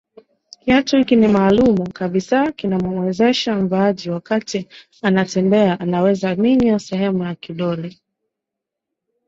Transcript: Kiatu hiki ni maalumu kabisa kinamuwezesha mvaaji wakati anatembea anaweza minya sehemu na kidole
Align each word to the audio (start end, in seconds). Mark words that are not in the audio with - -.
Kiatu 0.61 0.97
hiki 0.97 1.15
ni 1.15 1.27
maalumu 1.27 1.93
kabisa 1.93 2.51
kinamuwezesha 2.51 3.55
mvaaji 3.55 4.09
wakati 4.09 4.67
anatembea 5.01 5.79
anaweza 5.79 6.35
minya 6.35 6.79
sehemu 6.79 7.23
na 7.23 7.35
kidole 7.35 7.97